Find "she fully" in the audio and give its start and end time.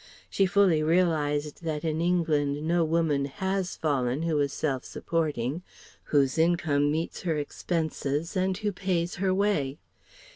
0.31-0.81